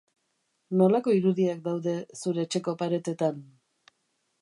[0.81, 3.49] Nolako irudiak daude zure etxeko paretetan?